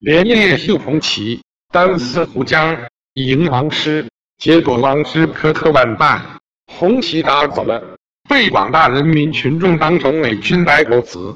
[0.00, 1.40] 连夜绣红旗，
[1.72, 2.76] 单丝胡将
[3.14, 4.06] 迎王师。
[4.36, 6.20] 结果王师磕磕绊绊，
[6.66, 7.96] 红旗打走了，
[8.28, 11.34] 被广大人民群众当成伪军白狗子。